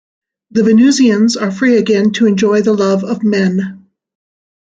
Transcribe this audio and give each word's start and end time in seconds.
The 0.49 0.63
Venusians 0.63 1.37
are 1.37 1.51
free 1.51 1.77
again 1.77 2.11
to 2.13 2.25
enjoy 2.25 2.61
the 2.63 2.73
love 2.73 3.03
of 3.03 3.21
men. 3.23 3.85